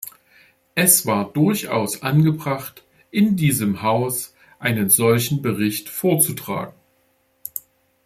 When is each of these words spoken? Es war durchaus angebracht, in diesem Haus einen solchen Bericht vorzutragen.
Es 0.73 1.05
war 1.05 1.31
durchaus 1.31 2.01
angebracht, 2.01 2.81
in 3.11 3.35
diesem 3.35 3.83
Haus 3.83 4.33
einen 4.57 4.89
solchen 4.89 5.43
Bericht 5.43 5.89
vorzutragen. 5.89 6.73